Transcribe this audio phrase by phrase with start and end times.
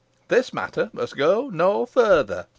[0.29, 2.47] This matter must go no further.